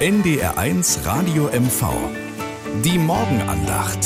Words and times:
NDR1 0.00 1.04
Radio 1.04 1.50
MV. 1.52 1.92
Die 2.82 2.96
Morgenandacht. 2.96 3.98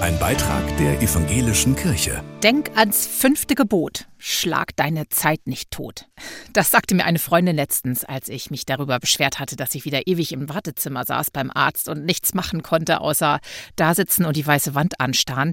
Ein 0.00 0.18
Beitrag 0.18 0.74
der 0.78 1.02
evangelischen 1.02 1.76
Kirche. 1.76 2.24
Denk 2.42 2.70
ans 2.74 3.06
fünfte 3.06 3.54
Gebot. 3.54 4.06
Schlag 4.16 4.74
deine 4.76 5.10
Zeit 5.10 5.40
nicht 5.44 5.70
tot. 5.70 6.06
Das 6.54 6.70
sagte 6.70 6.94
mir 6.94 7.04
eine 7.04 7.18
Freundin 7.18 7.54
letztens, 7.54 8.02
als 8.02 8.30
ich 8.30 8.50
mich 8.50 8.64
darüber 8.64 8.98
beschwert 8.98 9.38
hatte, 9.38 9.56
dass 9.56 9.74
ich 9.74 9.84
wieder 9.84 10.06
ewig 10.06 10.32
im 10.32 10.48
Wartezimmer 10.48 11.04
saß 11.04 11.32
beim 11.32 11.50
Arzt 11.50 11.90
und 11.90 12.06
nichts 12.06 12.32
machen 12.32 12.62
konnte, 12.62 13.02
außer 13.02 13.40
da 13.76 13.94
sitzen 13.94 14.24
und 14.24 14.38
die 14.38 14.46
weiße 14.46 14.74
Wand 14.74 15.00
anstarren. 15.00 15.52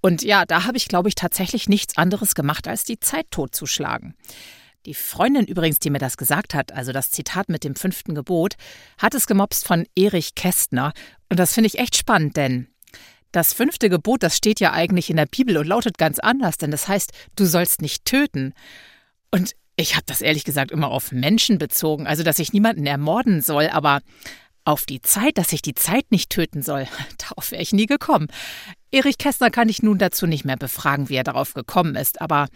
Und 0.00 0.22
ja, 0.22 0.44
da 0.46 0.64
habe 0.64 0.76
ich, 0.76 0.86
glaube 0.86 1.08
ich, 1.08 1.16
tatsächlich 1.16 1.68
nichts 1.68 1.96
anderes 1.96 2.36
gemacht, 2.36 2.68
als 2.68 2.84
die 2.84 3.00
Zeit 3.00 3.26
totzuschlagen. 3.32 4.14
Die 4.88 4.94
Freundin 4.94 5.44
übrigens, 5.44 5.80
die 5.80 5.90
mir 5.90 5.98
das 5.98 6.16
gesagt 6.16 6.54
hat, 6.54 6.72
also 6.72 6.92
das 6.92 7.10
Zitat 7.10 7.50
mit 7.50 7.62
dem 7.62 7.76
fünften 7.76 8.14
Gebot, 8.14 8.54
hat 8.96 9.14
es 9.14 9.26
gemobst 9.26 9.66
von 9.66 9.84
Erich 9.94 10.34
Kästner. 10.34 10.94
Und 11.28 11.38
das 11.38 11.52
finde 11.52 11.66
ich 11.66 11.78
echt 11.78 11.94
spannend, 11.94 12.38
denn 12.38 12.68
das 13.30 13.52
fünfte 13.52 13.90
Gebot, 13.90 14.22
das 14.22 14.34
steht 14.34 14.60
ja 14.60 14.72
eigentlich 14.72 15.10
in 15.10 15.18
der 15.18 15.26
Bibel 15.26 15.58
und 15.58 15.66
lautet 15.66 15.98
ganz 15.98 16.18
anders, 16.18 16.56
denn 16.56 16.70
das 16.70 16.88
heißt, 16.88 17.12
du 17.36 17.44
sollst 17.44 17.82
nicht 17.82 18.06
töten. 18.06 18.54
Und 19.30 19.52
ich 19.76 19.94
habe 19.94 20.06
das 20.06 20.22
ehrlich 20.22 20.44
gesagt 20.44 20.70
immer 20.70 20.88
auf 20.88 21.12
Menschen 21.12 21.58
bezogen, 21.58 22.06
also 22.06 22.22
dass 22.22 22.38
ich 22.38 22.54
niemanden 22.54 22.86
ermorden 22.86 23.42
soll, 23.42 23.68
aber 23.68 24.00
auf 24.64 24.86
die 24.86 25.02
Zeit, 25.02 25.36
dass 25.36 25.52
ich 25.52 25.60
die 25.60 25.74
Zeit 25.74 26.06
nicht 26.08 26.30
töten 26.30 26.62
soll, 26.62 26.88
darauf 27.18 27.50
wäre 27.50 27.60
ich 27.60 27.74
nie 27.74 27.84
gekommen. 27.84 28.28
Erich 28.90 29.18
Kästner 29.18 29.50
kann 29.50 29.68
ich 29.68 29.82
nun 29.82 29.98
dazu 29.98 30.26
nicht 30.26 30.46
mehr 30.46 30.56
befragen, 30.56 31.10
wie 31.10 31.16
er 31.16 31.24
darauf 31.24 31.52
gekommen 31.52 31.94
ist, 31.94 32.22
aber 32.22 32.48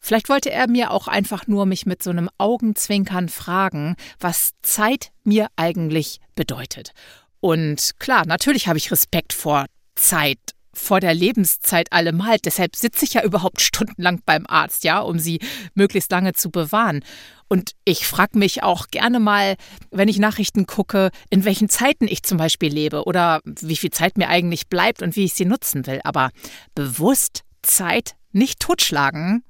Vielleicht 0.00 0.28
wollte 0.28 0.50
er 0.50 0.68
mir 0.68 0.90
auch 0.90 1.08
einfach 1.08 1.46
nur 1.46 1.66
mich 1.66 1.86
mit 1.86 2.02
so 2.02 2.10
einem 2.10 2.30
Augenzwinkern 2.38 3.28
fragen, 3.28 3.96
was 4.20 4.52
Zeit 4.62 5.10
mir 5.24 5.48
eigentlich 5.56 6.20
bedeutet. 6.34 6.92
Und 7.40 7.98
klar, 7.98 8.26
natürlich 8.26 8.68
habe 8.68 8.78
ich 8.78 8.90
Respekt 8.90 9.32
vor 9.32 9.66
Zeit, 9.94 10.38
vor 10.72 11.00
der 11.00 11.14
Lebenszeit 11.14 11.92
allemal. 11.92 12.38
Deshalb 12.38 12.76
sitze 12.76 13.04
ich 13.04 13.14
ja 13.14 13.24
überhaupt 13.24 13.60
stundenlang 13.60 14.22
beim 14.24 14.46
Arzt, 14.46 14.84
ja, 14.84 15.00
um 15.00 15.18
sie 15.18 15.40
möglichst 15.74 16.10
lange 16.10 16.32
zu 16.32 16.50
bewahren. 16.50 17.04
Und 17.48 17.72
ich 17.84 18.06
frage 18.06 18.38
mich 18.38 18.62
auch 18.62 18.88
gerne 18.88 19.20
mal, 19.20 19.56
wenn 19.90 20.08
ich 20.08 20.18
Nachrichten 20.18 20.66
gucke, 20.66 21.10
in 21.30 21.44
welchen 21.44 21.68
Zeiten 21.68 22.06
ich 22.06 22.22
zum 22.22 22.38
Beispiel 22.38 22.72
lebe 22.72 23.04
oder 23.04 23.40
wie 23.44 23.76
viel 23.76 23.90
Zeit 23.90 24.18
mir 24.18 24.28
eigentlich 24.28 24.68
bleibt 24.68 25.02
und 25.02 25.16
wie 25.16 25.24
ich 25.24 25.34
sie 25.34 25.46
nutzen 25.46 25.86
will. 25.86 26.00
Aber 26.04 26.30
bewusst 26.74 27.42
Zeit 27.62 28.16
nicht 28.32 28.60
totschlagen, 28.60 29.42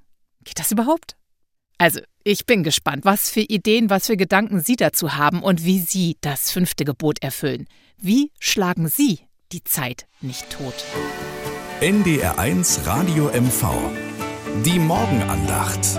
Geht 0.49 0.61
das 0.61 0.73
überhaupt? 0.73 1.15
Also, 1.77 2.01
ich 2.25 2.47
bin 2.47 2.63
gespannt, 2.63 3.05
was 3.05 3.29
für 3.29 3.43
Ideen, 3.43 3.91
was 3.91 4.07
für 4.07 4.17
Gedanken 4.17 4.61
Sie 4.61 4.77
dazu 4.77 5.15
haben 5.15 5.43
und 5.43 5.63
wie 5.63 5.79
Sie 5.79 6.17
das 6.23 6.51
fünfte 6.51 6.87
Gebot 6.87 7.23
erfüllen. 7.23 7.69
Wie 7.99 8.33
schlagen 8.41 8.89
Sie 8.89 9.21
die 9.53 9.63
Zeit 9.63 10.07
nicht 10.23 10.49
tot? 10.49 10.75
NDR1 11.83 12.87
Radio 12.87 13.27
MV. 13.27 13.67
Die 14.65 14.79
Morgenandacht. 14.79 15.99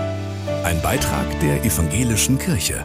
Ein 0.64 0.82
Beitrag 0.82 1.38
der 1.38 1.64
evangelischen 1.64 2.38
Kirche. 2.40 2.84